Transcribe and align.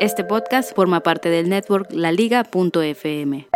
Este 0.00 0.22
podcast 0.22 0.76
forma 0.76 1.02
parte 1.02 1.28
del 1.28 1.48
network 1.48 1.90
laliga.fm. 1.90 3.48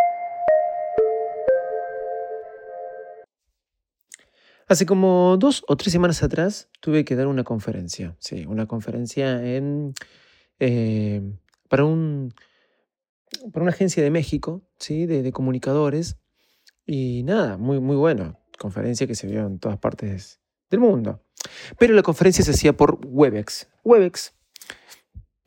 Hace 4.67 4.85
como 4.85 5.37
dos 5.39 5.63
o 5.69 5.77
tres 5.77 5.93
semanas 5.93 6.25
atrás 6.25 6.69
tuve 6.81 7.05
que 7.05 7.15
dar 7.15 7.29
una 7.29 7.45
conferencia, 7.45 8.17
sí, 8.19 8.45
una 8.45 8.67
conferencia 8.67 9.55
en, 9.55 9.95
eh, 10.59 11.23
para, 11.69 11.85
un, 11.85 12.35
para 13.53 13.63
una 13.63 13.71
agencia 13.71 14.03
de 14.03 14.11
México, 14.11 14.63
sí, 14.81 15.07
de, 15.07 15.23
de, 15.23 15.31
comunicadores, 15.31 16.17
y 16.85 17.23
nada, 17.23 17.57
muy, 17.57 17.79
muy 17.79 17.95
bueno, 17.95 18.41
conferencia 18.59 19.07
que 19.07 19.15
se 19.15 19.29
vio 19.29 19.47
en 19.47 19.61
todas 19.61 19.79
partes 19.79 20.41
del 20.71 20.81
mundo. 20.81 21.23
Pero 21.79 21.95
la 21.95 22.03
conferencia 22.03 22.45
se 22.45 22.51
hacía 22.51 22.73
por 22.73 22.99
Webex. 23.05 23.69
Webex, 23.85 24.35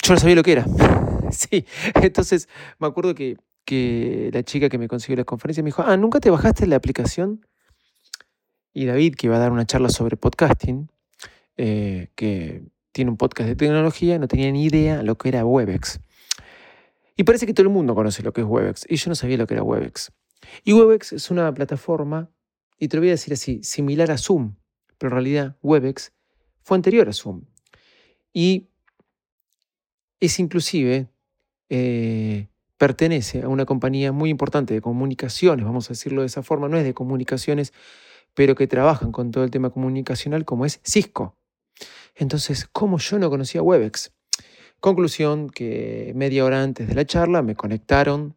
yo 0.06 0.14
no 0.14 0.20
sabía 0.20 0.36
lo 0.36 0.44
que 0.44 0.52
era. 0.52 0.66
sí, 1.32 1.66
entonces 1.96 2.48
me 2.80 2.88
acuerdo 2.88 3.16
que, 3.16 3.38
que 3.66 4.30
la 4.34 4.44
chica 4.44 4.70
que 4.70 4.78
me 4.78 4.88
consiguió 4.88 5.18
la 5.18 5.24
conferencia 5.24 5.64
me 5.64 5.68
dijo, 5.68 5.84
ah, 5.86 5.98
¿nunca 5.98 6.20
te 6.20 6.30
bajaste 6.30 6.68
la 6.68 6.76
aplicación? 6.76 7.46
y 8.76 8.86
David, 8.86 9.16
que 9.16 9.28
iba 9.28 9.38
a 9.38 9.40
dar 9.40 9.54
una 9.54 9.66
charla 9.66 9.88
sobre 9.88 10.18
podcasting, 10.18 10.92
eh, 11.56 12.10
que 12.14 12.62
tiene 12.92 13.10
un 13.10 13.16
podcast 13.16 13.48
de 13.48 13.56
tecnología, 13.56 14.20
no 14.20 14.28
tenía 14.28 14.52
ni 14.52 14.66
idea 14.66 15.02
lo 15.02 15.18
que 15.18 15.30
era 15.30 15.46
Webex. 15.46 16.02
Y 17.16 17.24
parece 17.24 17.48
que 17.48 17.54
todo 17.54 17.64
el 17.64 17.72
mundo 17.72 17.96
conoce 17.96 18.22
lo 18.22 18.34
que 18.34 18.42
es 18.42 18.48
Webex, 18.48 18.86
y 18.90 18.98
yo 18.98 19.10
no 19.10 19.16
sabía 19.16 19.38
lo 19.38 19.48
que 19.48 19.54
era 19.54 19.64
Webex. 19.64 20.12
Y 20.66 20.74
Webex 20.74 21.14
es 21.14 21.32
una 21.32 21.54
plataforma, 21.54 22.30
y 22.78 22.90
te 22.90 22.98
lo 22.98 23.02
voy 23.02 23.10
a 23.10 23.12
decir 23.14 23.34
así, 23.34 23.64
similar 23.64 24.12
a 24.12 24.18
Zoom, 24.18 24.56
pero 24.98 25.08
en 25.08 25.14
realidad 25.14 25.58
Webex 25.64 26.12
fue 26.62 26.76
anterior 26.76 27.08
a 27.08 27.14
Zoom. 27.14 27.46
Y 28.34 28.68
es 30.20 30.40
inclusive, 30.40 31.08
eh, 31.70 32.48
pertenece 32.78 33.42
a 33.44 33.50
una 33.50 33.66
compañía 33.66 34.12
muy 34.12 34.30
importante 34.30 34.74
de 34.74 34.82
comunicaciones, 34.82 35.66
vamos 35.66 35.90
a 35.90 35.94
decirlo 35.94 36.22
de 36.22 36.28
esa 36.28 36.44
forma, 36.44 36.68
no 36.68 36.78
es 36.78 36.84
de 36.84 36.94
comunicaciones, 36.94 37.74
pero 38.34 38.56
que 38.56 38.68
trabajan 38.68 39.12
con 39.12 39.32
todo 39.32 39.44
el 39.44 39.52
tema 39.52 39.70
comunicacional 39.70 40.46
como 40.46 40.66
es 40.66 40.82
Cisco. 40.84 41.38
Entonces, 42.16 42.68
¿cómo 42.72 42.98
yo 42.98 43.20
no 43.20 43.30
conocía 43.30 43.62
Webex? 43.62 44.12
Conclusión 44.80 45.50
que 45.50 46.12
media 46.16 46.46
hora 46.46 46.62
antes 46.62 46.88
de 46.88 46.96
la 46.96 47.06
charla 47.06 47.42
me 47.42 47.56
conectaron 47.56 48.36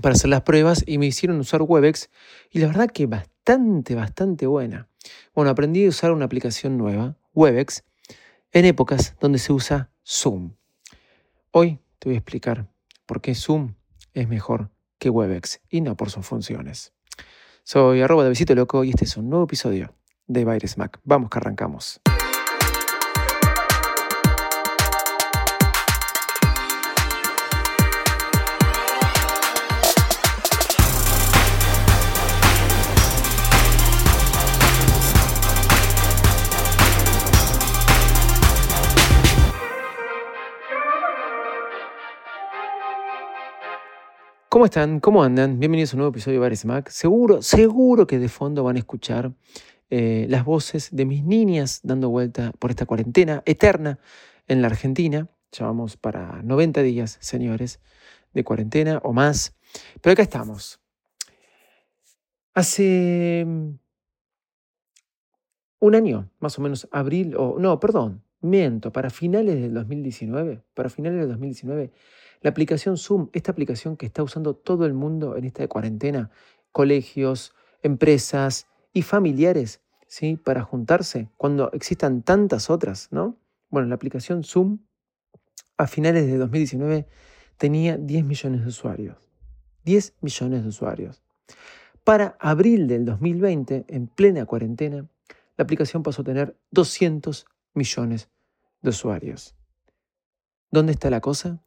para 0.00 0.14
hacer 0.14 0.30
las 0.30 0.42
pruebas 0.42 0.84
y 0.86 0.98
me 0.98 1.06
hicieron 1.06 1.38
usar 1.38 1.62
Webex 1.62 2.10
y 2.50 2.60
la 2.60 2.68
verdad 2.68 2.90
que 2.90 3.06
bastante, 3.06 3.94
bastante 3.94 4.46
buena. 4.46 4.88
Bueno, 5.34 5.50
aprendí 5.50 5.84
a 5.84 5.88
usar 5.88 6.12
una 6.12 6.24
aplicación 6.24 6.76
nueva, 6.76 7.16
Webex, 7.34 7.84
en 8.52 8.64
épocas 8.64 9.16
donde 9.20 9.38
se 9.38 9.52
usa 9.52 9.90
Zoom. 10.04 10.52
Hoy 11.54 11.80
te 11.98 12.08
voy 12.08 12.14
a 12.14 12.18
explicar 12.18 12.66
por 13.04 13.20
qué 13.20 13.34
Zoom 13.34 13.74
es 14.14 14.26
mejor 14.26 14.70
que 14.98 15.10
Webex 15.10 15.60
y 15.68 15.82
no 15.82 15.98
por 15.98 16.08
sus 16.08 16.24
funciones. 16.24 16.94
Soy 17.62 18.00
arroba 18.00 18.24
de 18.24 18.30
Visito 18.30 18.54
Loco 18.54 18.84
y 18.84 18.88
este 18.88 19.04
es 19.04 19.18
un 19.18 19.28
nuevo 19.28 19.44
episodio 19.44 19.94
de 20.26 20.46
Virus 20.46 20.78
Mac. 20.78 20.98
Vamos 21.04 21.28
que 21.28 21.36
arrancamos. 21.36 22.00
¿Cómo 44.52 44.66
están? 44.66 45.00
¿Cómo 45.00 45.24
andan? 45.24 45.58
Bienvenidos 45.58 45.94
a 45.94 45.96
un 45.96 46.00
nuevo 46.00 46.10
episodio 46.10 46.34
de 46.34 46.40
Bares 46.40 46.66
Mac. 46.66 46.90
Seguro, 46.90 47.40
seguro 47.40 48.06
que 48.06 48.18
de 48.18 48.28
fondo 48.28 48.62
van 48.62 48.76
a 48.76 48.80
escuchar 48.80 49.32
eh, 49.88 50.26
las 50.28 50.44
voces 50.44 50.90
de 50.92 51.06
mis 51.06 51.24
niñas 51.24 51.80
dando 51.82 52.10
vuelta 52.10 52.52
por 52.58 52.68
esta 52.68 52.84
cuarentena 52.84 53.42
eterna 53.46 53.98
en 54.48 54.60
la 54.60 54.68
Argentina. 54.68 55.26
Ya 55.52 55.72
para 56.02 56.42
90 56.42 56.82
días, 56.82 57.16
señores, 57.22 57.80
de 58.34 58.44
cuarentena 58.44 59.00
o 59.02 59.14
más. 59.14 59.56
Pero 60.02 60.12
acá 60.12 60.20
estamos. 60.20 60.82
Hace 62.52 63.44
mm, 63.46 63.70
un 65.78 65.94
año, 65.94 66.28
más 66.40 66.58
o 66.58 66.60
menos, 66.60 66.86
abril, 66.92 67.36
o 67.38 67.58
no, 67.58 67.80
perdón, 67.80 68.22
miento, 68.42 68.92
para 68.92 69.10
finales 69.10 69.60
del 69.60 69.72
2019, 69.74 70.62
para 70.74 70.90
finales 70.90 71.20
del 71.20 71.28
2019, 71.28 71.92
la 72.42 72.50
aplicación 72.50 72.96
Zoom, 72.96 73.28
esta 73.32 73.52
aplicación 73.52 73.96
que 73.96 74.06
está 74.06 74.22
usando 74.22 74.54
todo 74.54 74.84
el 74.84 74.94
mundo 74.94 75.36
en 75.36 75.44
esta 75.44 75.66
cuarentena, 75.68 76.30
colegios, 76.72 77.54
empresas 77.82 78.66
y 78.92 79.02
familiares, 79.02 79.80
¿sí? 80.06 80.36
Para 80.36 80.62
juntarse 80.62 81.30
cuando 81.36 81.70
existan 81.72 82.22
tantas 82.22 82.68
otras, 82.68 83.08
¿no? 83.12 83.38
Bueno, 83.70 83.88
la 83.88 83.94
aplicación 83.94 84.44
Zoom 84.44 84.80
a 85.78 85.86
finales 85.86 86.26
de 86.26 86.36
2019 86.36 87.06
tenía 87.56 87.96
10 87.96 88.24
millones 88.24 88.62
de 88.62 88.68
usuarios. 88.68 89.16
10 89.84 90.14
millones 90.20 90.62
de 90.62 90.68
usuarios. 90.68 91.22
Para 92.04 92.36
abril 92.40 92.88
del 92.88 93.04
2020, 93.04 93.84
en 93.88 94.08
plena 94.08 94.44
cuarentena, 94.46 95.06
la 95.56 95.62
aplicación 95.62 96.02
pasó 96.02 96.22
a 96.22 96.24
tener 96.24 96.56
200 96.72 97.46
millones 97.74 98.28
de 98.82 98.90
usuarios. 98.90 99.54
¿Dónde 100.70 100.92
está 100.92 101.10
la 101.10 101.20
cosa? 101.20 101.62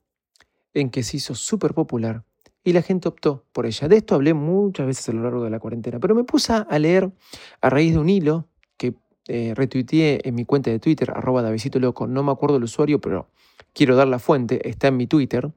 en 0.75 0.89
que 0.91 1.01
se 1.01 1.17
hizo 1.17 1.33
súper 1.33 1.73
popular 1.73 2.23
y 2.63 2.73
la 2.73 2.81
gente 2.81 3.07
optó 3.07 3.45
por 3.51 3.65
ella. 3.65 3.87
De 3.87 3.97
esto 3.97 4.13
hablé 4.13 4.33
muchas 4.33 4.85
veces 4.85 5.09
a 5.09 5.13
lo 5.13 5.23
largo 5.23 5.43
de 5.43 5.49
la 5.49 5.59
cuarentena, 5.59 5.99
pero 5.99 6.13
me 6.13 6.23
puse 6.23 6.53
a 6.53 6.79
leer 6.79 7.11
a 7.61 7.69
raíz 7.69 7.93
de 7.93 7.99
un 7.99 8.09
hilo 8.09 8.47
que 8.77 8.93
eh, 9.27 9.53
retuiteé 9.55 10.27
en 10.27 10.35
mi 10.35 10.45
cuenta 10.45 10.69
de 10.69 10.79
Twitter, 10.79 11.11
arroba 11.11 11.41
Davidito 11.41 11.79
Loco, 11.79 12.07
no 12.07 12.23
me 12.23 12.31
acuerdo 12.31 12.57
el 12.57 12.63
usuario, 12.63 12.99
pero 12.99 13.29
quiero 13.73 13.95
dar 13.95 14.07
la 14.07 14.19
fuente, 14.19 14.67
está 14.67 14.89
en 14.89 14.97
mi 14.97 15.07
Twitter, 15.07 15.49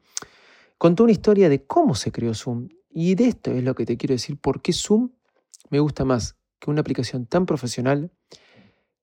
contó 0.78 1.02
una 1.02 1.12
historia 1.12 1.48
de 1.48 1.64
cómo 1.64 1.94
se 1.94 2.12
creó 2.12 2.32
Zoom. 2.34 2.68
Y 2.90 3.14
de 3.14 3.26
esto 3.26 3.50
es 3.50 3.64
lo 3.64 3.74
que 3.74 3.84
te 3.84 3.96
quiero 3.96 4.14
decir, 4.14 4.38
por 4.38 4.62
qué 4.62 4.72
Zoom 4.72 5.10
me 5.70 5.80
gusta 5.80 6.04
más 6.04 6.36
que 6.58 6.70
una 6.70 6.80
aplicación 6.80 7.26
tan 7.26 7.44
profesional 7.44 8.10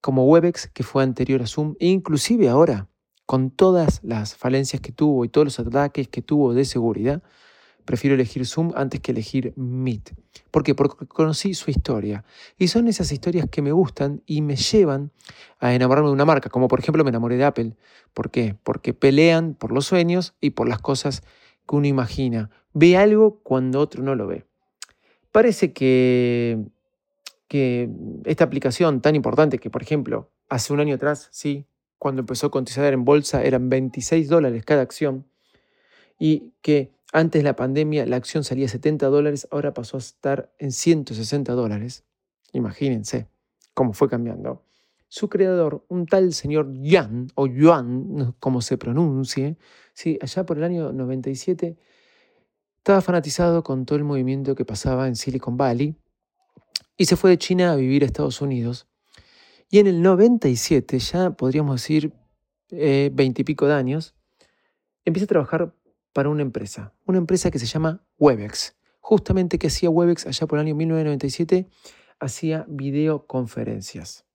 como 0.06 0.24
Webex, 0.26 0.68
que 0.68 0.84
fue 0.84 1.02
anterior 1.02 1.42
a 1.42 1.48
Zoom, 1.48 1.74
e 1.80 1.88
inclusive 1.88 2.48
ahora 2.48 2.88
con 3.26 3.50
todas 3.50 4.02
las 4.04 4.36
falencias 4.36 4.80
que 4.80 4.92
tuvo 4.92 5.26
y 5.26 5.30
todos 5.30 5.46
los 5.46 5.60
ataques 5.60 6.08
que 6.10 6.22
tuvo 6.22 6.54
de 6.54 6.64
seguridad, 6.64 7.24
prefiero 7.86 8.14
elegir 8.14 8.46
Zoom 8.46 8.72
antes 8.76 9.00
que 9.00 9.14
elegir 9.14 9.54
Meet. 9.56 10.14
¿Por 10.52 10.62
qué? 10.62 10.76
Porque 10.76 11.08
conocí 11.08 11.56
su 11.56 11.72
historia. 11.72 12.24
Y 12.60 12.68
son 12.68 12.88
esas 12.88 13.12
historias 13.12 13.48
que 13.50 13.64
me 13.64 13.72
gustan 13.72 14.22
y 14.28 14.44
me 14.44 14.58
llevan 14.58 15.12
a 15.58 15.74
enamorarme 15.74 16.10
de 16.10 16.14
una 16.14 16.26
marca, 16.26 16.52
como 16.52 16.68
por 16.68 16.80
ejemplo 16.80 17.04
me 17.04 17.10
enamoré 17.10 17.38
de 17.38 17.46
Apple. 17.46 17.74
¿Por 18.14 18.30
qué? 18.30 18.56
Porque 18.62 18.94
pelean 18.94 19.56
por 19.56 19.72
los 19.72 19.88
sueños 19.88 20.36
y 20.40 20.52
por 20.52 20.70
las 20.70 20.82
cosas 20.82 21.24
que 21.68 21.76
uno 21.76 21.88
imagina. 21.88 22.52
Ve 22.74 22.96
algo 22.96 23.40
cuando 23.42 23.80
otro 23.80 24.04
no 24.04 24.14
lo 24.14 24.28
ve. 24.28 24.46
Parece 25.32 25.74
que, 25.74 26.64
que 27.48 27.90
esta 28.26 28.44
aplicación 28.44 29.02
tan 29.02 29.16
importante 29.16 29.60
que, 29.60 29.70
por 29.70 29.82
ejemplo, 29.82 30.32
hace 30.50 30.74
un 30.74 30.80
año 30.80 30.96
atrás, 30.96 31.30
sí, 31.32 31.68
cuando 31.98 32.22
empezó 32.22 32.48
a 32.48 32.52
cotizar 32.52 32.94
en 32.94 33.06
bolsa 33.06 33.44
eran 33.44 33.70
26 33.70 34.28
dólares 34.30 34.66
cada 34.66 34.82
acción 34.82 35.26
y 36.20 36.54
que 36.62 36.94
antes 37.14 37.40
de 37.40 37.44
la 37.44 37.56
pandemia 37.56 38.06
la 38.06 38.18
acción 38.18 38.44
salía 38.44 38.68
70 38.68 39.08
dólares, 39.08 39.48
ahora 39.52 39.74
pasó 39.74 39.98
a 39.98 40.00
estar 40.00 40.54
en 40.60 40.72
160 40.72 41.54
dólares. 41.54 42.04
Imagínense 42.52 43.28
cómo 43.74 43.94
fue 43.94 44.10
cambiando. 44.10 44.64
Su 45.08 45.30
creador, 45.30 45.86
un 45.88 46.08
tal 46.08 46.34
señor 46.34 46.74
Yuan, 46.74 47.28
o 47.36 47.48
Yuan, 47.48 48.36
como 48.40 48.62
se 48.62 48.78
pronuncie, 48.78 49.58
¿sí? 49.94 50.18
allá 50.22 50.46
por 50.46 50.58
el 50.58 50.64
año 50.64 50.92
97, 50.92 51.78
estaba 52.78 53.02
fanatizado 53.02 53.64
con 53.64 53.86
todo 53.86 53.98
el 53.98 54.04
movimiento 54.04 54.56
que 54.56 54.66
pasaba 54.66 55.08
en 55.08 55.16
Silicon 55.16 55.58
Valley 55.58 55.96
y 56.98 57.06
se 57.06 57.16
fue 57.16 57.30
de 57.32 57.38
China 57.38 57.72
a 57.72 57.76
vivir 57.76 58.04
a 58.04 58.06
Estados 58.06 58.42
Unidos 58.42 58.88
y 59.70 59.80
en 59.80 59.88
el 59.88 60.02
97, 60.02 61.00
ya 61.00 61.32
podríamos 61.32 61.82
decir 61.82 62.14
eh, 62.70 63.10
veintipico 63.14 63.68
de 63.68 63.74
años, 63.74 64.16
empieza 65.04 65.26
a 65.26 65.28
trabajar 65.28 65.74
para 66.14 66.30
una 66.30 66.44
empresa, 66.44 66.94
una 67.06 67.18
empresa 67.18 67.52
que 67.52 67.60
se 67.60 67.66
llama 67.66 68.06
Webex. 68.18 68.76
Justamente 69.00 69.60
que 69.60 69.68
hacía 69.68 69.90
Webex 69.90 70.28
allá 70.28 70.48
por 70.48 70.60
el 70.60 70.66
año 70.66 70.76
1997, 70.76 71.68
hacía 72.20 72.66
videoconferencias. 72.68 74.26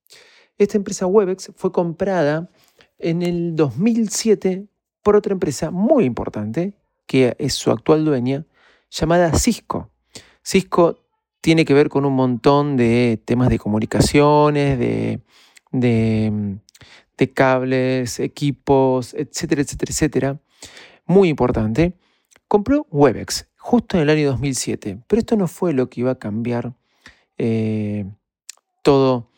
Esta 0.58 0.76
empresa 0.76 1.06
Webex 1.06 1.52
fue 1.56 1.72
comprada 1.72 2.50
en 2.98 3.22
el 3.22 3.56
2007 3.56 4.68
por 5.02 5.16
otra 5.16 5.32
empresa 5.32 5.70
muy 5.70 6.04
importante, 6.04 6.74
que 7.06 7.34
es 7.38 7.54
su 7.54 7.70
actual 7.70 8.04
dueña, 8.04 8.46
llamada 8.90 9.32
Cisco. 9.38 9.90
Cisco 10.44 11.09
tiene 11.40 11.64
que 11.64 11.74
ver 11.74 11.88
con 11.88 12.04
un 12.04 12.14
montón 12.14 12.76
de 12.76 13.20
temas 13.24 13.48
de 13.48 13.58
comunicaciones, 13.58 14.78
de, 14.78 15.20
cables, 17.34 18.20
equipos, 18.20 19.14
etcétera, 19.14 19.62
etcétera, 19.62 19.90
etcétera. 19.90 20.40
Muy 21.06 21.28
importante. 21.28 21.94
Compró 22.48 22.86
Webex 22.90 23.48
justo 23.56 23.96
en 23.96 24.02
el 24.04 24.10
año 24.10 24.28
2007, 24.30 24.98
pero 25.06 25.20
esto 25.20 25.36
no 25.36 25.46
fue 25.46 25.72
lo 25.72 25.88
que 25.88 26.00
iba 26.00 26.12
a 26.12 26.18
cambiar 26.18 26.74
eh, 27.38 28.06
todo, 28.82 29.30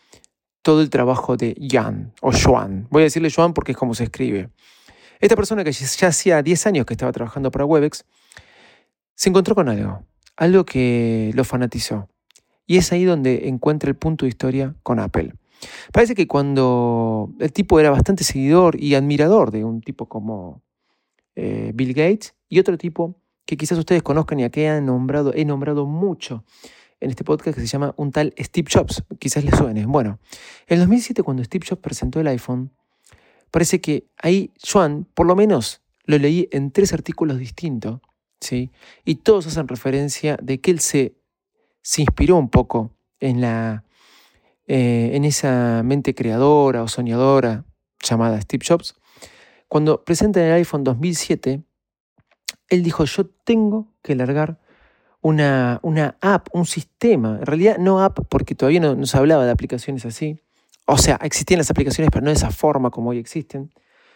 todo 0.62 0.80
el 0.80 0.90
trabajo 0.90 1.36
de 1.36 1.56
Jan 1.60 2.14
o 2.20 2.32
Joan. 2.32 2.86
Voy 2.90 3.02
a 3.02 3.04
decirle 3.04 3.30
Joan 3.34 3.52
porque 3.52 3.72
es 3.72 3.78
como 3.78 3.94
se 3.94 4.04
escribe. 4.04 4.50
Esta 5.20 5.36
persona 5.36 5.64
que 5.64 5.72
ya 5.72 6.08
hacía 6.08 6.42
10 6.42 6.66
años 6.66 6.86
que 6.86 6.94
estaba 6.94 7.12
trabajando 7.12 7.50
para 7.50 7.64
Webex, 7.64 8.04
se 9.14 9.28
encontró 9.28 9.54
con 9.54 9.68
algo 9.68 10.04
algo 10.36 10.64
que 10.64 11.30
lo 11.34 11.44
fanatizó. 11.44 12.08
Y 12.66 12.76
es 12.76 12.92
ahí 12.92 13.04
donde 13.04 13.48
encuentra 13.48 13.88
el 13.88 13.96
punto 13.96 14.24
de 14.24 14.30
historia 14.30 14.74
con 14.82 14.98
Apple. 14.98 15.34
Parece 15.92 16.14
que 16.14 16.26
cuando 16.26 17.32
el 17.38 17.52
tipo 17.52 17.78
era 17.78 17.90
bastante 17.90 18.24
seguidor 18.24 18.80
y 18.80 18.94
admirador 18.94 19.50
de 19.50 19.64
un 19.64 19.80
tipo 19.80 20.06
como 20.06 20.62
eh, 21.36 21.72
Bill 21.74 21.94
Gates 21.94 22.34
y 22.48 22.58
otro 22.58 22.76
tipo 22.76 23.16
que 23.44 23.56
quizás 23.56 23.78
ustedes 23.78 24.02
conozcan 24.02 24.40
y 24.40 24.44
a 24.44 24.50
que 24.50 24.68
han 24.68 24.86
nombrado, 24.86 25.32
he 25.34 25.44
nombrado 25.44 25.86
mucho 25.86 26.44
en 27.00 27.10
este 27.10 27.24
podcast 27.24 27.56
que 27.56 27.60
se 27.60 27.66
llama 27.66 27.94
un 27.96 28.12
tal 28.12 28.32
Steve 28.38 28.68
Jobs, 28.72 29.02
quizás 29.18 29.44
les 29.44 29.56
suene. 29.56 29.86
Bueno, 29.86 30.20
en 30.68 30.78
2007 30.78 31.22
cuando 31.22 31.42
Steve 31.42 31.66
Jobs 31.68 31.80
presentó 31.80 32.20
el 32.20 32.28
iPhone, 32.28 32.70
parece 33.50 33.80
que 33.80 34.06
ahí 34.22 34.52
Joan, 34.62 35.06
por 35.14 35.26
lo 35.26 35.34
menos 35.34 35.82
lo 36.04 36.18
leí 36.18 36.48
en 36.52 36.70
tres 36.70 36.92
artículos 36.92 37.38
distintos, 37.38 38.00
y 39.04 39.14
todos 39.16 39.46
hacen 39.46 39.68
referencia 39.68 40.36
de 40.42 40.60
que 40.60 40.70
él 40.70 40.80
se, 40.80 41.14
se 41.82 42.02
inspiró 42.02 42.36
un 42.36 42.48
poco 42.48 42.90
en, 43.20 43.40
la, 43.40 43.84
eh, 44.66 45.10
en 45.14 45.24
esa 45.24 45.82
mente 45.84 46.14
creadora 46.14 46.82
o 46.82 46.88
soñadora 46.88 47.64
llamada 48.02 48.40
Steve 48.40 48.64
Jobs. 48.66 48.94
Cuando 49.68 50.04
presenta 50.04 50.44
el 50.44 50.52
iPhone 50.52 50.84
2007, 50.84 51.62
él 52.68 52.82
dijo, 52.82 53.04
yo 53.04 53.26
tengo 53.26 53.88
que 54.02 54.14
largar 54.14 54.58
una, 55.20 55.78
una, 55.82 56.16
app, 56.20 56.48
un 56.52 56.66
sistema, 56.66 57.38
en 57.38 57.46
realidad 57.46 57.78
no 57.78 58.02
app 58.02 58.18
porque 58.28 58.54
todavía 58.54 58.80
no, 58.80 58.96
no 58.96 59.06
se 59.06 59.16
hablaba 59.16 59.44
de 59.44 59.52
aplicaciones 59.52 60.04
así, 60.04 60.40
o 60.86 60.98
sea, 60.98 61.18
existían 61.22 61.58
las 61.58 61.70
aplicaciones, 61.70 62.10
pero 62.10 62.24
no 62.24 62.30
de 62.30 62.36
esa 62.36 62.50
forma 62.50 62.90
como 62.90 63.10
hoy 63.10 63.18
existen. 63.18 63.72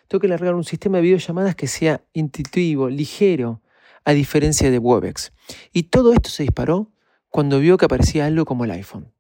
Tengo 0.08 0.20
que 0.20 0.28
largar 0.28 0.55
un 0.55 0.64
sistema 0.64 0.99
de 0.99 1.02
videollamadas 1.02 1.55
que 1.55 1.67
sea 1.69 2.02
intuitivo, 2.12 2.88
ligero, 2.88 3.61
a 4.06 4.14
diferencia 4.14 4.70
de 4.70 4.79
Webex. 4.79 5.32
Y 5.73 5.85
todo 5.85 6.14
esto 6.14 6.31
se 6.31 6.44
disparó 6.44 6.93
cuando 7.29 7.58
vio 7.58 7.76
que 7.76 7.85
aparecía 7.85 8.25
algo 8.25 8.47
como 8.47 8.64
el 8.64 8.70
iPhone. 8.70 9.12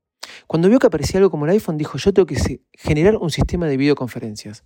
Cuando 0.46 0.68
vio 0.68 0.78
que 0.78 0.86
aparecía 0.86 1.18
algo 1.18 1.30
como 1.30 1.44
el 1.44 1.50
iPhone, 1.50 1.76
dijo, 1.76 1.98
yo 1.98 2.14
tengo 2.14 2.26
que 2.26 2.60
generar 2.72 3.16
un 3.16 3.30
sistema 3.30 3.66
de 3.66 3.76
videoconferencias. 3.76 4.64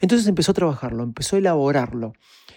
Entonces 0.00 0.28
empezó 0.28 0.52
a 0.52 0.54
trabajarlo, 0.54 1.02
empezó 1.02 1.36
a 1.36 1.38
elaborarlo, 1.38 2.12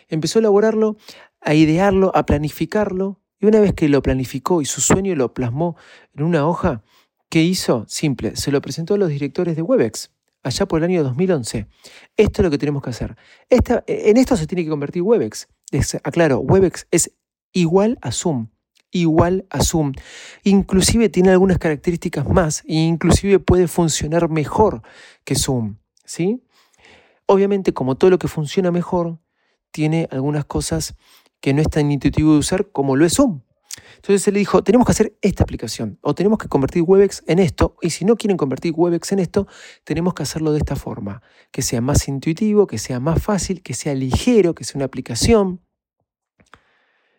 empezó 0.10 0.40
a 0.40 0.42
elaborarlo, 0.42 0.98
a 1.40 1.54
idearlo, 1.54 2.12
a 2.14 2.26
planificarlo. 2.26 3.22
Y 3.40 3.46
una 3.46 3.62
vez 3.62 3.74
que 3.74 3.88
lo 3.88 4.02
planificó 4.02 4.62
y 4.62 4.66
su 4.66 4.82
sueño 4.82 5.16
lo 5.16 5.34
plasmó 5.34 5.78
en 6.14 6.24
una 6.24 6.46
hoja, 6.46 6.84
¿qué 7.30 7.44
hizo? 7.44 7.86
Simple, 7.88 8.36
se 8.36 8.52
lo 8.52 8.60
presentó 8.62 8.96
a 8.96 8.98
los 8.98 9.10
directores 9.10 9.56
de 9.56 9.62
Webex 9.62 10.12
allá 10.44 10.68
por 10.68 10.80
el 10.80 10.92
año 10.92 11.04
2011. 11.04 11.68
Esto 12.18 12.42
es 12.42 12.44
lo 12.44 12.52
que 12.52 12.58
tenemos 12.58 12.84
que 12.84 12.90
hacer. 12.90 13.16
en 13.50 14.18
esto 14.18 14.36
se 14.36 14.48
tiene 14.48 14.66
que 14.66 14.70
convertir 14.70 15.02
Webex 15.02 15.48
aclaro, 16.04 16.40
Webex 16.40 16.88
es 16.92 17.12
igual 17.52 17.98
a 18.02 18.12
Zoom, 18.12 18.48
igual 18.92 19.46
a 19.50 19.64
Zoom. 19.64 19.94
Inclusive 20.44 21.10
tiene 21.10 21.32
algunas 21.32 21.58
características 21.58 22.28
más 22.28 22.64
e 22.68 22.76
inclusive 22.76 23.40
puede 23.40 23.68
funcionar 23.68 24.30
mejor 24.30 24.82
que 25.24 25.36
Zoom, 25.36 25.78
¿sí? 26.06 26.44
Obviamente, 27.26 27.74
como 27.74 27.96
todo 27.96 28.12
lo 28.12 28.20
que 28.20 28.28
funciona 28.28 28.72
mejor, 28.72 29.20
tiene 29.72 30.08
algunas 30.12 30.46
cosas 30.46 30.96
que 31.42 31.54
no 31.54 31.62
es 31.62 31.70
tan 31.70 31.92
intuitivo 31.92 32.34
de 32.34 32.40
usar 32.40 32.72
como 32.72 32.96
lo 32.96 33.06
es 33.06 33.14
Zoom. 33.14 33.42
Entonces 33.96 34.22
se 34.22 34.32
le 34.32 34.40
dijo, 34.40 34.64
tenemos 34.64 34.86
que 34.86 34.92
hacer 34.92 35.18
esta 35.22 35.44
aplicación 35.44 35.98
o 36.02 36.16
tenemos 36.16 36.38
que 36.38 36.48
convertir 36.48 36.84
Webex 36.86 37.24
en 37.28 37.40
esto 37.40 37.76
y 37.82 37.90
si 37.90 38.06
no 38.06 38.16
quieren 38.16 38.38
convertir 38.38 38.74
Webex 38.76 39.12
en 39.12 39.20
esto, 39.20 39.48
tenemos 39.84 40.14
que 40.14 40.24
hacerlo 40.24 40.52
de 40.52 40.60
esta 40.60 40.76
forma, 40.76 41.22
que 41.52 41.62
sea 41.62 41.82
más 41.82 42.08
intuitivo, 42.08 42.68
que 42.68 42.78
sea 42.78 43.00
más 43.00 43.22
fácil, 43.22 43.62
que 43.62 43.74
sea 43.74 43.94
ligero, 43.94 44.56
que 44.56 44.64
sea 44.64 44.78
una 44.78 44.86
aplicación. 44.86 45.62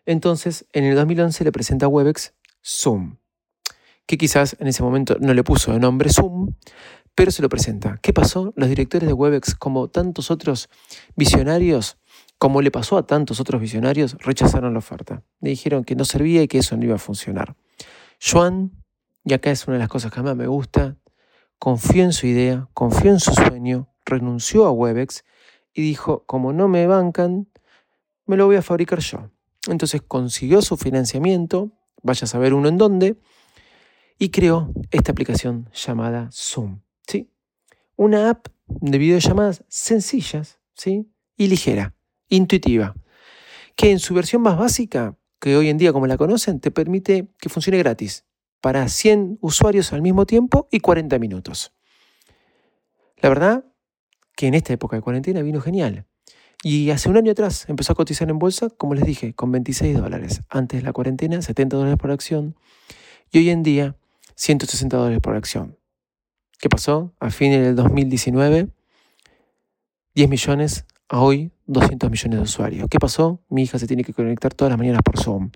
Entonces, 0.05 0.65
en 0.71 0.85
el 0.85 0.95
2011 0.95 1.43
le 1.43 1.51
presenta 1.51 1.87
Webex 1.87 2.33
Zoom, 2.65 3.17
que 4.05 4.17
quizás 4.17 4.55
en 4.59 4.67
ese 4.67 4.81
momento 4.81 5.17
no 5.19 5.33
le 5.33 5.43
puso 5.43 5.73
de 5.73 5.79
nombre 5.79 6.09
Zoom, 6.09 6.53
pero 7.13 7.31
se 7.31 7.41
lo 7.41 7.49
presenta. 7.49 7.99
¿Qué 8.01 8.13
pasó? 8.13 8.53
Los 8.55 8.69
directores 8.69 9.07
de 9.07 9.13
Webex, 9.13 9.55
como 9.55 9.89
tantos 9.89 10.29
otros 10.29 10.69
visionarios, 11.15 11.97
como 12.37 12.61
le 12.61 12.71
pasó 12.71 12.97
a 12.97 13.07
tantos 13.07 13.39
otros 13.39 13.59
visionarios, 13.59 14.15
rechazaron 14.19 14.73
la 14.73 14.79
oferta. 14.79 15.23
Le 15.41 15.49
dijeron 15.49 15.83
que 15.83 15.95
no 15.95 16.05
servía 16.05 16.43
y 16.43 16.47
que 16.47 16.59
eso 16.59 16.77
no 16.77 16.83
iba 16.83 16.95
a 16.95 16.99
funcionar. 16.99 17.55
Joan, 18.21 18.83
y 19.23 19.33
acá 19.33 19.51
es 19.51 19.67
una 19.67 19.75
de 19.75 19.79
las 19.79 19.89
cosas 19.89 20.11
que 20.11 20.21
más 20.21 20.35
me 20.35 20.47
gusta, 20.47 20.97
confió 21.59 22.03
en 22.03 22.13
su 22.13 22.27
idea, 22.27 22.69
confió 22.73 23.11
en 23.11 23.19
su 23.19 23.33
sueño, 23.33 23.89
renunció 24.05 24.65
a 24.65 24.71
Webex 24.71 25.23
y 25.73 25.81
dijo, 25.81 26.23
como 26.25 26.53
no 26.53 26.67
me 26.67 26.85
bancan, 26.85 27.49
me 28.25 28.37
lo 28.37 28.45
voy 28.45 28.57
a 28.57 28.61
fabricar 28.61 28.99
yo. 28.99 29.31
Entonces 29.67 30.01
consiguió 30.07 30.61
su 30.61 30.77
financiamiento, 30.77 31.71
vaya 32.03 32.25
a 32.25 32.27
saber 32.27 32.53
uno 32.53 32.69
en 32.69 32.77
dónde, 32.77 33.19
y 34.19 34.29
creó 34.29 34.71
esta 34.91 35.11
aplicación 35.11 35.69
llamada 35.73 36.29
Zoom. 36.31 36.81
¿sí? 37.07 37.31
Una 37.95 38.29
app 38.29 38.47
de 38.67 38.97
videollamadas 38.97 39.63
sencillas 39.67 40.59
¿sí? 40.73 41.11
y 41.35 41.47
ligera 41.47 41.96
intuitiva, 42.29 42.95
que 43.75 43.91
en 43.91 43.99
su 43.99 44.13
versión 44.13 44.41
más 44.41 44.57
básica, 44.57 45.15
que 45.39 45.55
hoy 45.55 45.69
en 45.69 45.77
día 45.77 45.93
como 45.93 46.07
la 46.07 46.17
conocen, 46.17 46.59
te 46.59 46.71
permite 46.71 47.27
que 47.39 47.49
funcione 47.49 47.77
gratis 47.77 48.25
para 48.61 48.87
100 48.87 49.37
usuarios 49.41 49.93
al 49.93 50.01
mismo 50.01 50.25
tiempo 50.25 50.67
y 50.71 50.79
40 50.79 51.19
minutos. 51.19 51.73
La 53.17 53.29
verdad 53.29 53.65
que 54.35 54.47
en 54.47 54.53
esta 54.53 54.73
época 54.73 54.95
de 54.95 55.01
cuarentena 55.01 55.41
vino 55.41 55.61
genial. 55.61 56.05
Y 56.63 56.89
hace 56.89 57.09
un 57.09 57.17
año 57.17 57.31
atrás 57.31 57.65
empezó 57.69 57.93
a 57.93 57.95
cotizar 57.95 58.29
en 58.29 58.39
bolsa, 58.39 58.69
como 58.69 58.95
les 58.95 59.05
dije, 59.05 59.33
con 59.33 59.51
26 59.51 59.97
dólares. 59.97 60.41
Antes 60.49 60.81
de 60.81 60.85
la 60.85 60.93
cuarentena, 60.93 61.41
70 61.41 61.77
dólares 61.77 61.97
por 61.99 62.11
acción. 62.11 62.55
Y 63.31 63.39
hoy 63.39 63.49
en 63.49 63.63
día, 63.63 63.95
160 64.35 64.97
dólares 64.97 65.19
por 65.21 65.35
acción. 65.35 65.77
¿Qué 66.59 66.69
pasó? 66.69 67.13
A 67.19 67.29
fines 67.29 67.63
del 67.63 67.75
2019, 67.75 68.69
10 70.15 70.29
millones 70.29 70.85
a 71.09 71.21
hoy 71.21 71.51
200 71.67 72.09
millones 72.09 72.39
de 72.39 72.43
usuarios. 72.43 72.87
¿Qué 72.89 72.97
pasó? 72.97 73.41
Mi 73.49 73.63
hija 73.63 73.77
se 73.77 73.87
tiene 73.87 74.03
que 74.03 74.13
conectar 74.13 74.53
todas 74.53 74.71
las 74.71 74.79
mañanas 74.79 75.01
por 75.03 75.19
Zoom. 75.19 75.51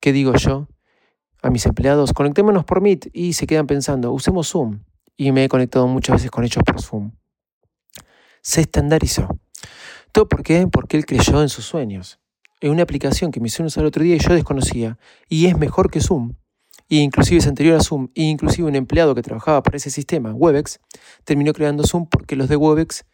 ¿Qué 0.00 0.12
digo 0.12 0.34
yo? 0.34 0.68
A 1.42 1.50
mis 1.50 1.66
empleados, 1.66 2.12
conectémonos 2.12 2.64
por 2.64 2.80
Meet 2.80 3.10
y 3.12 3.34
se 3.34 3.46
quedan 3.46 3.66
pensando, 3.66 4.12
usemos 4.12 4.48
Zoom. 4.48 4.80
Y 5.16 5.32
me 5.32 5.44
he 5.44 5.48
conectado 5.48 5.86
muchas 5.86 6.16
veces 6.16 6.30
con 6.30 6.44
ellos 6.44 6.62
por 6.64 6.80
Zoom. 6.80 7.12
Se 8.42 8.62
estandarizó. 8.62 9.38
¿Todo 10.12 10.28
por 10.28 10.42
qué? 10.42 10.66
Porque 10.66 10.96
él 10.96 11.06
creyó 11.06 11.42
en 11.42 11.48
sus 11.48 11.64
sueños. 11.64 12.18
En 12.60 12.70
una 12.70 12.82
aplicación 12.82 13.30
que 13.30 13.40
me 13.40 13.48
hicieron 13.48 13.66
usar 13.66 13.82
el 13.82 13.88
otro 13.88 14.02
día 14.02 14.16
y 14.16 14.18
yo 14.18 14.32
desconocía. 14.34 14.98
Y 15.28 15.46
es 15.46 15.58
mejor 15.58 15.90
que 15.90 16.00
Zoom. 16.00 16.34
E 16.88 16.96
inclusive 16.96 17.38
es 17.38 17.46
anterior 17.46 17.76
a 17.76 17.80
Zoom. 17.80 18.08
E 18.14 18.22
inclusive 18.22 18.68
un 18.68 18.76
empleado 18.76 19.14
que 19.14 19.22
trabajaba 19.22 19.62
para 19.62 19.76
ese 19.76 19.90
sistema, 19.90 20.32
Webex, 20.32 20.80
terminó 21.24 21.52
creando 21.52 21.84
Zoom 21.84 22.06
porque 22.06 22.36
los 22.36 22.48
de 22.48 22.56
Webex 22.56 23.04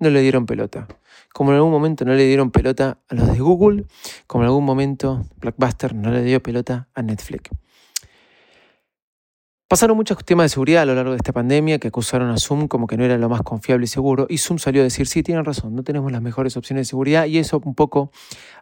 no 0.00 0.10
le 0.10 0.20
dieron 0.20 0.46
pelota. 0.46 0.88
Como 1.32 1.52
en 1.52 1.56
algún 1.56 1.70
momento 1.70 2.04
no 2.04 2.14
le 2.14 2.24
dieron 2.26 2.50
pelota 2.50 2.98
a 3.08 3.14
los 3.14 3.32
de 3.32 3.38
Google, 3.38 3.84
como 4.26 4.42
en 4.42 4.48
algún 4.48 4.64
momento 4.64 5.24
Blackbuster 5.36 5.94
no 5.94 6.10
le 6.10 6.22
dio 6.22 6.42
pelota 6.42 6.88
a 6.94 7.02
Netflix. 7.02 7.50
Pasaron 9.70 9.96
muchos 9.96 10.24
temas 10.24 10.46
de 10.46 10.48
seguridad 10.48 10.82
a 10.82 10.84
lo 10.84 10.96
largo 10.96 11.12
de 11.12 11.18
esta 11.18 11.32
pandemia 11.32 11.78
que 11.78 11.86
acusaron 11.86 12.28
a 12.30 12.38
Zoom 12.38 12.66
como 12.66 12.88
que 12.88 12.96
no 12.96 13.04
era 13.04 13.16
lo 13.18 13.28
más 13.28 13.42
confiable 13.42 13.84
y 13.84 13.86
seguro. 13.86 14.26
Y 14.28 14.38
Zoom 14.38 14.58
salió 14.58 14.80
a 14.80 14.84
decir, 14.84 15.06
sí, 15.06 15.22
tienen 15.22 15.44
razón, 15.44 15.76
no 15.76 15.84
tenemos 15.84 16.10
las 16.10 16.20
mejores 16.22 16.56
opciones 16.56 16.88
de 16.88 16.90
seguridad. 16.90 17.26
Y 17.26 17.38
eso 17.38 17.60
un 17.64 17.76
poco 17.76 18.10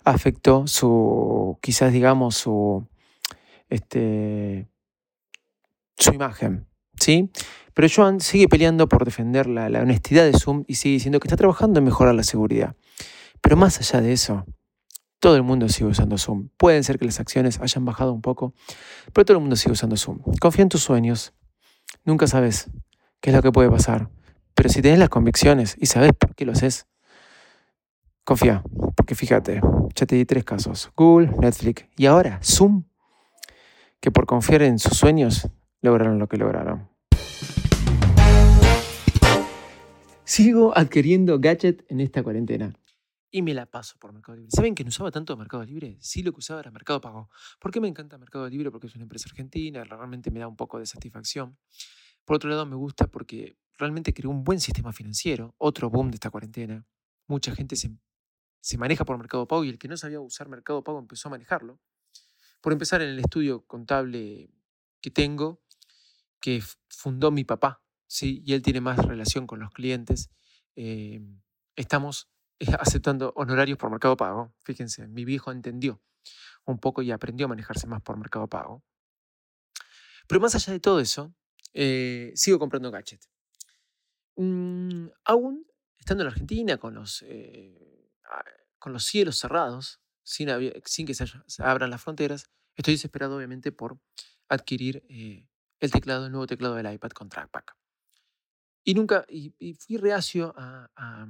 afectó 0.05 0.67
su, 0.67 1.59
quizás 1.63 1.95
digamos, 1.95 2.35
su, 2.37 2.87
este, 3.71 4.69
su 5.97 6.13
imagen. 6.13 6.68
¿Sí? 7.01 7.31
Pero 7.75 7.89
Joan 7.95 8.21
sigue 8.21 8.49
peleando 8.49 8.89
por 8.89 9.05
defender 9.05 9.47
la, 9.47 9.67
honestidad 9.81 10.25
de 10.25 10.33
Zoom 10.33 10.65
y 10.67 10.75
sigue 10.75 10.95
diciendo 10.95 11.21
que 11.21 11.29
está 11.29 11.37
trabajando 11.37 11.79
en 11.79 11.85
mejorar 11.85 12.15
la 12.15 12.25
seguridad. 12.25 12.75
Pero 13.41 13.57
más 13.57 13.79
allá 13.79 14.01
de 14.01 14.13
eso, 14.13 14.45
todo 15.21 15.37
el 15.37 15.45
mundo 15.45 15.69
sigue 15.69 15.89
usando 15.89 16.19
Zoom. 16.19 16.49
Pueden 16.57 16.83
ser 16.83 16.99
que 16.99 17.05
las 17.05 17.21
acciones 17.21 17.61
hayan 17.61 17.85
bajado 17.85 18.13
un 18.13 18.21
poco, 18.21 18.53
pero 19.13 19.25
todo 19.25 19.37
el 19.37 19.41
mundo 19.43 19.55
sigue 19.55 19.73
usando 19.73 19.97
Zoom. 19.97 20.19
Confía 20.41 20.63
en 20.63 20.69
tus 20.69 20.83
sueños. 20.83 21.35
Nunca 22.05 22.27
sabes 22.27 22.69
qué 23.21 23.31
es 23.31 23.37
lo 23.37 23.43
que 23.43 23.53
puede 23.53 23.71
pasar. 23.71 24.11
Pero 24.55 24.71
si 24.71 24.83
tienes 24.83 24.99
las 24.99 25.09
convicciones 25.09 25.77
y 25.79 25.87
sabes 25.87 26.11
por 26.19 26.35
qué 26.35 26.45
lo 26.45 26.51
haces, 26.51 26.89
confía. 28.25 28.65
Porque 28.97 29.15
fíjate, 29.15 29.61
ya 29.95 30.05
te 30.05 30.17
di 30.17 30.25
tres 30.25 30.43
casos. 30.43 30.91
Google, 30.97 31.31
Netflix 31.39 31.85
y 31.97 32.07
ahora 32.07 32.41
Zoom, 32.43 32.83
que 34.01 34.11
por 34.11 34.27
confiar 34.27 34.63
en 34.63 34.81
sus 34.81 34.99
sueños 34.99 35.49
lograron 35.83 36.19
lo 36.19 36.29
que 36.29 36.37
lograron. 36.37 36.89
Sigo 40.25 40.77
adquiriendo 40.77 41.39
gadget 41.41 41.85
en 41.89 42.01
esta 42.01 42.23
cuarentena 42.23 42.73
y 43.31 43.43
me 43.43 43.55
la 43.55 43.67
paso 43.67 43.97
por 43.99 44.13
Mercado 44.13 44.37
Libre. 44.37 44.51
¿Saben 44.55 44.75
que 44.75 44.85
no 44.85 44.89
usaba 44.89 45.11
tanto 45.11 45.37
Mercado 45.37 45.65
Libre? 45.65 45.99
Sí, 46.01 46.23
lo 46.23 46.33
que 46.33 46.39
usaba 46.39 46.61
era 46.61 46.71
Mercado 46.71 47.01
Pago. 47.01 47.31
¿Por 47.61 47.71
qué 47.71 47.81
me 47.81 47.89
encanta 47.89 48.17
Mercado 48.19 48.49
Libre? 48.49 48.71
Porque 48.71 48.87
es 48.87 48.95
una 48.95 49.03
empresa 49.03 49.29
argentina, 49.29 49.85
realmente 49.85 50.31
me 50.31 50.41
da 50.41 50.49
un 50.49 50.57
poco 50.57 50.79
de 50.79 50.87
satisfacción. 50.87 51.59
Por 52.25 52.37
otro 52.37 52.51
lado, 52.51 52.67
me 52.67 52.77
gusta 52.77 53.07
porque 53.07 53.59
realmente 53.77 54.13
creó 54.15 54.31
un 54.31 54.45
buen 54.45 54.61
sistema 54.61 54.93
financiero, 54.93 55.55
otro 55.59 55.91
boom 55.91 56.11
de 56.11 56.17
esta 56.17 56.31
cuarentena. 56.31 56.87
Mucha 57.27 57.55
gente 57.55 57.77
se, 57.77 57.91
se 58.61 58.79
maneja 58.79 59.05
por 59.05 59.19
Mercado 59.19 59.47
Pago 59.47 59.65
y 59.65 59.69
el 59.69 59.79
que 59.79 59.89
no 59.89 59.97
sabía 59.97 60.21
usar 60.21 60.49
Mercado 60.49 60.83
Pago 60.83 60.99
empezó 60.99 61.29
a 61.29 61.31
manejarlo. 61.31 61.81
Por 62.61 62.73
empezar, 62.73 63.03
en 63.03 63.11
el 63.11 63.19
estudio 63.19 63.65
contable 63.67 64.51
que 65.01 65.11
tengo, 65.11 65.63
que 66.41 66.63
fundó 66.89 67.31
mi 67.31 67.45
papá, 67.45 67.83
¿sí? 68.07 68.43
y 68.45 68.55
él 68.55 68.63
tiene 68.63 68.81
más 68.81 68.99
relación 68.99 69.47
con 69.47 69.61
los 69.61 69.71
clientes, 69.71 70.31
eh, 70.77 71.21
estamos 71.77 72.31
aceptando 72.79 73.33
honorarios 73.37 73.79
por 73.79 73.91
Mercado 73.91 74.17
Pago. 74.17 74.55
Fíjense, 74.65 75.07
mi 75.09 75.25
viejo 75.25 75.51
entendió 75.51 76.01
un 76.65 76.79
poco 76.79 77.03
y 77.03 77.11
aprendió 77.11 77.47
a 77.47 77.49
manejarse 77.49 77.87
más 77.87 78.03
por 78.03 78.17
Mercado 78.17 78.47
Pago. 78.49 78.85
Pero 80.27 80.41
más 80.41 80.55
allá 80.55 80.73
de 80.73 80.81
todo 80.81 81.01
eso, 81.01 81.35
eh, 81.73 82.33
sigo 82.35 82.59
comprando 82.59 82.91
gadget. 82.91 83.25
Mm, 84.37 85.09
aún 85.25 85.67
estando 85.99 86.23
en 86.23 86.29
Argentina 86.29 86.77
con 86.79 86.95
los, 86.95 87.23
eh, 87.27 88.11
con 88.79 88.93
los 88.93 89.05
cielos 89.05 89.39
cerrados, 89.39 90.01
sin, 90.23 90.49
que 91.07 91.15
se, 91.15 91.27
abran 91.59 91.91
las 91.91 92.03
fronteras, 92.03 92.51
estoy 92.77 92.95
desesperado 92.95 93.37
obviamente 93.37 93.73
por 93.73 93.99
adquirir 94.49 95.05
eh, 95.09 95.47
el 95.81 95.91
teclado, 95.91 96.27
el 96.27 96.33
nuevo 96.33 96.47
teclado 96.47 96.75
del 96.75 96.93
iPad 96.93 97.11
con 97.11 97.29
trackpad. 97.29 97.65
Y 98.85 98.95
nunca, 98.95 99.25
y, 99.29 99.75
fui 99.75 99.97
reacio 99.97 100.55
a 100.57 101.27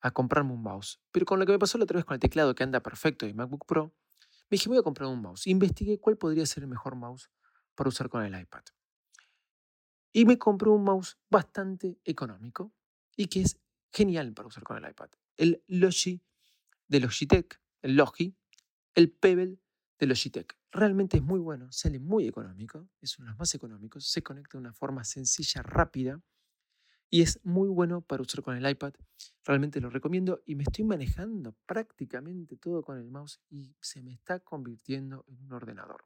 a 0.00 0.10
comprarme 0.10 0.52
un 0.52 0.62
mouse. 0.62 1.00
Pero 1.10 1.26
con 1.26 1.38
lo 1.38 1.46
que 1.46 1.52
me 1.52 1.58
pasó 1.58 1.78
la 1.78 1.84
otra 1.84 1.96
vez 1.96 2.04
con 2.04 2.14
el 2.14 2.20
teclado 2.20 2.54
que 2.54 2.62
anda 2.62 2.80
perfecto 2.80 3.26
de 3.26 3.34
MacBook 3.34 3.66
Pro, 3.66 3.94
me 4.50 4.56
dije, 4.56 4.68
voy 4.68 4.78
a 4.78 4.82
comprar 4.82 5.08
un 5.08 5.20
mouse. 5.20 5.46
Investigué 5.46 5.98
cuál 5.98 6.16
podría 6.16 6.46
ser 6.46 6.62
el 6.62 6.68
mejor 6.68 6.96
mouse 6.96 7.30
para 7.74 7.88
usar 7.88 8.08
con 8.08 8.24
el 8.24 8.38
iPad. 8.38 8.62
Y 10.12 10.24
me 10.24 10.38
compré 10.38 10.70
un 10.70 10.84
mouse 10.84 11.18
bastante 11.28 11.98
económico 12.04 12.72
y 13.16 13.26
que 13.26 13.42
es 13.42 13.58
genial 13.92 14.32
para 14.32 14.48
usar 14.48 14.62
con 14.62 14.82
el 14.82 14.90
iPad. 14.90 15.10
El 15.36 15.62
Logi 15.66 16.22
de 16.88 17.00
Logitech, 17.00 17.60
el 17.82 17.96
Logi, 17.96 18.34
el 18.94 19.10
Pebble 19.12 19.58
de 19.98 20.06
Logitech. 20.06 20.56
Realmente 20.70 21.16
es 21.16 21.22
muy 21.22 21.40
bueno, 21.40 21.70
sale 21.72 21.98
muy 21.98 22.26
económico, 22.26 22.88
es 23.00 23.18
uno 23.18 23.26
de 23.26 23.30
los 23.32 23.38
más 23.38 23.54
económicos, 23.54 24.06
se 24.06 24.22
conecta 24.22 24.58
de 24.58 24.60
una 24.60 24.72
forma 24.72 25.04
sencilla, 25.04 25.62
rápida 25.62 26.20
y 27.10 27.22
es 27.22 27.40
muy 27.42 27.68
bueno 27.68 28.02
para 28.02 28.22
usar 28.22 28.42
con 28.42 28.56
el 28.56 28.68
iPad. 28.68 28.94
Realmente 29.44 29.80
lo 29.80 29.90
recomiendo 29.90 30.42
y 30.44 30.54
me 30.54 30.64
estoy 30.64 30.84
manejando 30.84 31.56
prácticamente 31.66 32.56
todo 32.56 32.82
con 32.82 32.98
el 32.98 33.10
mouse 33.10 33.40
y 33.48 33.74
se 33.80 34.02
me 34.02 34.12
está 34.12 34.40
convirtiendo 34.40 35.24
en 35.28 35.42
un 35.42 35.52
ordenador. 35.52 36.04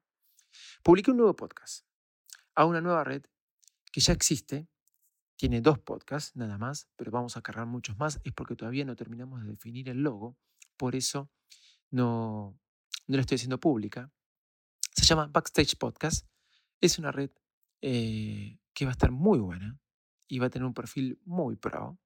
Publiqué 0.82 1.10
un 1.10 1.18
nuevo 1.18 1.34
podcast 1.34 1.86
a 2.54 2.64
una 2.66 2.80
nueva 2.80 3.04
red 3.04 3.24
que 3.90 4.00
ya 4.00 4.12
existe. 4.12 4.68
Tiene 5.36 5.60
dos 5.60 5.78
podcasts 5.80 6.36
nada 6.36 6.56
más, 6.56 6.88
pero 6.96 7.10
vamos 7.10 7.36
a 7.36 7.42
cargar 7.42 7.66
muchos 7.66 7.96
más. 7.98 8.20
Es 8.22 8.32
porque 8.32 8.54
todavía 8.54 8.84
no 8.84 8.94
terminamos 8.94 9.42
de 9.42 9.50
definir 9.50 9.88
el 9.88 10.02
logo. 10.02 10.36
Por 10.76 10.94
eso 10.94 11.30
no, 11.90 12.58
no 13.06 13.16
la 13.16 13.22
estoy 13.22 13.36
haciendo 13.36 13.58
pública. 13.58 14.10
Se 14.94 15.04
llama 15.04 15.26
Backstage 15.26 15.76
Podcast. 15.76 16.26
Es 16.80 16.98
una 16.98 17.12
red 17.12 17.30
eh, 17.80 18.58
que 18.72 18.84
va 18.84 18.90
a 18.90 18.92
estar 18.92 19.10
muy 19.10 19.38
buena 19.38 19.78
iba 20.34 20.46
a 20.46 20.50
tener 20.50 20.64
un 20.64 20.72
perfil 20.72 21.20
muy 21.24 21.56
pro. 21.56 21.98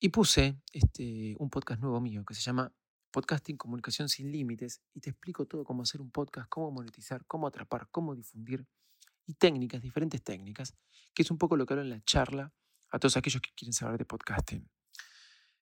Y 0.00 0.08
puse 0.08 0.60
este, 0.72 1.36
un 1.38 1.48
podcast 1.48 1.80
nuevo 1.80 2.00
mío 2.00 2.24
que 2.24 2.34
se 2.34 2.40
llama 2.40 2.72
Podcasting 3.12 3.56
Comunicación 3.56 4.08
sin 4.08 4.32
Límites 4.32 4.82
y 4.94 5.00
te 5.00 5.10
explico 5.10 5.46
todo 5.46 5.64
cómo 5.64 5.82
hacer 5.82 6.00
un 6.00 6.10
podcast, 6.10 6.48
cómo 6.48 6.70
monetizar, 6.72 7.24
cómo 7.26 7.46
atrapar, 7.46 7.88
cómo 7.90 8.14
difundir 8.14 8.66
y 9.26 9.34
técnicas, 9.34 9.80
diferentes 9.80 10.22
técnicas, 10.22 10.74
que 11.14 11.22
es 11.22 11.30
un 11.30 11.38
poco 11.38 11.56
lo 11.56 11.66
que 11.66 11.74
hablo 11.74 11.82
en 11.82 11.90
la 11.90 12.02
charla 12.02 12.52
a 12.90 12.98
todos 12.98 13.16
aquellos 13.16 13.42
que 13.42 13.50
quieren 13.54 13.72
saber 13.72 13.98
de 13.98 14.04
podcasting. 14.04 14.68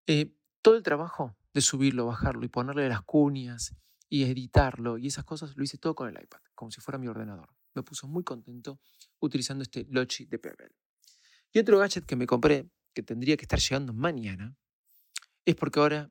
Eh, 0.07 0.35
todo 0.63 0.77
el 0.77 0.83
trabajo 0.83 1.37
de 1.53 1.61
subirlo, 1.61 2.07
bajarlo 2.07 2.45
y 2.45 2.49
ponerle 2.49 2.89
las 2.89 3.03
cuñas 3.03 3.75
y 4.09 4.25
editarlo 4.25 4.99
y 4.99 5.09
esas 5.09 5.25
cosas 5.25 5.57
lo 5.57 5.65
hice 5.65 5.79
todo 5.79 5.95
con 5.95 6.09
el 6.09 6.23
iPad, 6.23 6.41
como 6.55 6.71
si 6.71 6.81
fuera 6.81 6.99
mi 6.99 7.09
ordenador. 7.09 7.49
Me 7.75 7.83
puso 7.83 8.07
muy 8.09 8.25
contento 8.25 8.81
utilizando 9.21 9.63
este 9.63 9.87
Logi 9.91 10.27
de 10.27 10.39
Pebble. 10.39 10.71
Y 11.53 11.59
otro 11.59 11.79
gadget 11.79 12.05
que 12.05 12.17
me 12.17 12.27
compré, 12.27 12.69
que 12.95 13.03
tendría 13.03 13.37
que 13.37 13.45
estar 13.45 13.59
llegando 13.59 13.93
mañana, 13.93 14.57
es 15.45 15.55
porque 15.55 15.81
ahora 15.81 16.11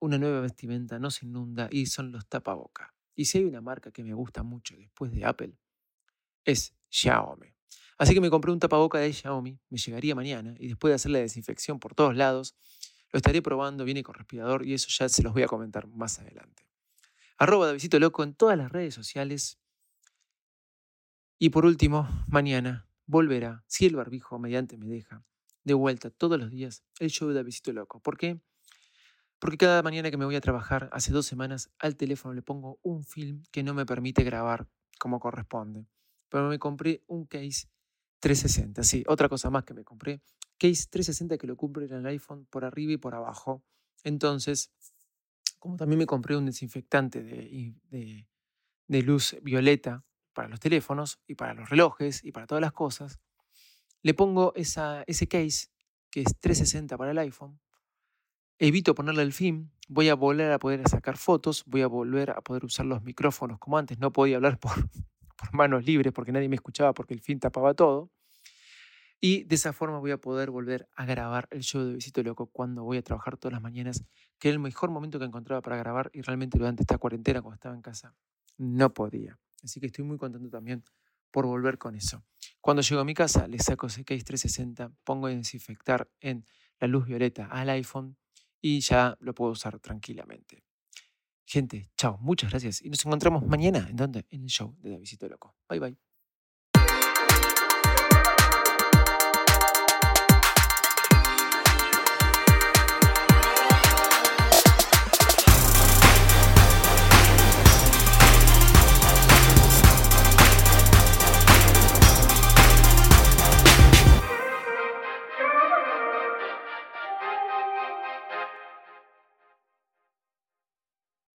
una 0.00 0.18
nueva 0.18 0.40
vestimenta 0.40 0.98
no 0.98 1.10
se 1.10 1.26
inunda 1.26 1.68
y 1.70 1.86
son 1.86 2.12
los 2.12 2.26
tapabocas. 2.26 2.90
Y 3.14 3.26
si 3.26 3.38
hay 3.38 3.44
una 3.44 3.60
marca 3.60 3.90
que 3.90 4.02
me 4.02 4.14
gusta 4.14 4.42
mucho 4.42 4.76
después 4.76 5.12
de 5.12 5.24
Apple, 5.24 5.56
es 6.44 6.74
Xiaomi. 6.90 7.54
Así 7.96 8.12
que 8.12 8.20
me 8.20 8.30
compré 8.30 8.50
un 8.50 8.58
tapaboca 8.58 8.98
de 8.98 9.12
Xiaomi, 9.12 9.58
me 9.70 9.78
llegaría 9.78 10.14
mañana 10.14 10.54
y 10.58 10.68
después 10.68 10.90
de 10.90 10.96
hacer 10.96 11.12
la 11.12 11.20
desinfección 11.20 11.78
por 11.78 11.94
todos 11.94 12.16
lados, 12.16 12.56
lo 13.12 13.18
estaré 13.18 13.40
probando, 13.40 13.84
viene 13.84 14.02
con 14.02 14.14
respirador 14.14 14.66
y 14.66 14.74
eso 14.74 14.88
ya 14.90 15.08
se 15.08 15.22
los 15.22 15.32
voy 15.32 15.44
a 15.44 15.46
comentar 15.46 15.86
más 15.86 16.18
adelante. 16.18 16.66
Arroba 17.36 17.66
Davidito 17.66 17.98
Loco 17.98 18.22
en 18.22 18.34
todas 18.34 18.56
las 18.56 18.70
redes 18.70 18.94
sociales. 18.94 19.58
Y 21.38 21.50
por 21.50 21.66
último, 21.66 22.08
mañana 22.28 22.88
volverá, 23.06 23.64
si 23.66 23.86
el 23.86 23.96
barbijo 23.96 24.38
mediante 24.38 24.76
me 24.78 24.86
deja, 24.86 25.24
de 25.64 25.74
vuelta 25.74 26.10
todos 26.10 26.38
los 26.38 26.50
días 26.50 26.84
el 27.00 27.10
show 27.10 27.30
de 27.30 27.42
Visito 27.42 27.72
Loco. 27.72 28.00
¿Por 28.00 28.16
qué? 28.16 28.40
Porque 29.38 29.58
cada 29.58 29.82
mañana 29.82 30.10
que 30.10 30.16
me 30.16 30.24
voy 30.24 30.36
a 30.36 30.40
trabajar, 30.40 30.88
hace 30.92 31.12
dos 31.12 31.26
semanas, 31.26 31.70
al 31.78 31.96
teléfono 31.96 32.34
le 32.34 32.42
pongo 32.42 32.78
un 32.82 33.04
film 33.04 33.42
que 33.50 33.62
no 33.62 33.74
me 33.74 33.84
permite 33.84 34.22
grabar 34.22 34.68
como 34.98 35.20
corresponde. 35.20 35.86
Pero 36.28 36.48
me 36.48 36.58
compré 36.58 37.02
un 37.06 37.26
case 37.26 37.68
360. 38.20 38.82
Sí, 38.84 39.04
otra 39.06 39.28
cosa 39.28 39.50
más 39.50 39.64
que 39.64 39.74
me 39.74 39.84
compré. 39.84 40.22
Case 40.58 40.86
360 40.88 41.36
que 41.36 41.46
lo 41.46 41.56
en 41.60 41.92
el 41.92 42.06
iPhone 42.06 42.46
por 42.46 42.64
arriba 42.64 42.92
y 42.92 42.96
por 42.96 43.14
abajo. 43.14 43.62
Entonces, 44.02 44.70
como 45.64 45.78
también 45.78 45.98
me 45.98 46.04
compré 46.04 46.36
un 46.36 46.44
desinfectante 46.44 47.22
de, 47.22 48.26
luz 49.00 49.34
violeta 49.40 50.04
para 50.34 50.46
los 50.46 50.60
teléfonos 50.60 51.20
y 51.26 51.36
para 51.36 51.54
los 51.54 51.70
relojes 51.70 52.22
y 52.22 52.32
para 52.32 52.46
todas 52.46 52.60
las 52.60 52.72
cosas, 52.72 53.18
le 54.02 54.12
pongo 54.12 54.52
ese 54.56 55.26
case 55.26 55.68
que 56.10 56.20
es 56.20 56.38
360 56.38 56.98
para 56.98 57.12
el 57.12 57.18
iPhone, 57.18 57.58
evito 58.58 58.94
ponerle 58.94 59.22
el 59.22 59.32
film, 59.32 59.70
voy 59.88 60.10
a 60.10 60.14
volver 60.14 60.52
a 60.52 60.58
poder 60.58 60.86
sacar 60.86 61.16
fotos, 61.16 61.64
voy 61.64 61.80
a 61.80 61.86
volver 61.86 62.32
a 62.32 62.42
poder 62.42 62.66
usar 62.66 62.84
los 62.84 63.02
micrófonos 63.02 63.58
como 63.58 63.78
antes, 63.78 63.98
no 63.98 64.12
podía 64.12 64.36
hablar 64.36 64.58
por, 64.60 64.74
por 64.74 65.54
manos 65.54 65.86
libres 65.86 66.12
porque 66.12 66.30
nadie 66.30 66.50
me 66.50 66.56
escuchaba 66.56 66.92
porque 66.92 67.14
el 67.14 67.22
film 67.22 67.40
tapaba 67.40 67.72
todo. 67.72 68.10
Y 69.26 69.44
de 69.44 69.54
esa 69.54 69.72
forma 69.72 70.00
voy 70.00 70.10
a 70.10 70.18
poder 70.18 70.50
volver 70.50 70.86
a 70.94 71.06
grabar 71.06 71.48
el 71.50 71.62
show 71.62 71.82
de 71.82 71.94
Visito 71.94 72.22
Loco 72.22 72.44
cuando 72.44 72.84
voy 72.84 72.98
a 72.98 73.02
trabajar 73.02 73.38
todas 73.38 73.54
las 73.54 73.62
mañanas, 73.62 74.04
que 74.38 74.48
era 74.48 74.52
el 74.52 74.58
mejor 74.58 74.90
momento 74.90 75.18
que 75.18 75.24
encontraba 75.24 75.62
para 75.62 75.78
grabar 75.78 76.10
y 76.12 76.20
realmente 76.20 76.58
durante 76.58 76.82
esta 76.82 76.98
cuarentena, 76.98 77.40
cuando 77.40 77.54
estaba 77.54 77.74
en 77.74 77.80
casa, 77.80 78.14
no 78.58 78.92
podía. 78.92 79.38
Así 79.62 79.80
que 79.80 79.86
estoy 79.86 80.04
muy 80.04 80.18
contento 80.18 80.50
también 80.50 80.84
por 81.30 81.46
volver 81.46 81.78
con 81.78 81.94
eso. 81.94 82.22
Cuando 82.60 82.82
llego 82.82 83.00
a 83.00 83.06
mi 83.06 83.14
casa, 83.14 83.48
le 83.48 83.58
saco 83.60 83.86
case 83.86 84.04
360, 84.04 84.92
pongo 85.04 85.28
a 85.28 85.30
desinfectar 85.30 86.06
en 86.20 86.44
la 86.78 86.86
luz 86.86 87.06
violeta 87.06 87.46
al 87.46 87.70
iPhone 87.70 88.18
y 88.60 88.80
ya 88.80 89.16
lo 89.20 89.32
puedo 89.32 89.52
usar 89.52 89.80
tranquilamente. 89.80 90.64
Gente, 91.46 91.88
chao, 91.96 92.18
muchas 92.20 92.50
gracias 92.50 92.82
y 92.82 92.90
nos 92.90 93.02
encontramos 93.06 93.46
mañana. 93.46 93.86
¿En 93.88 93.96
dónde? 93.96 94.26
En 94.28 94.42
el 94.42 94.50
show 94.50 94.76
de 94.80 94.90
Davidito 94.90 95.26
Loco. 95.30 95.56
Bye 95.66 95.80
bye. 95.80 96.13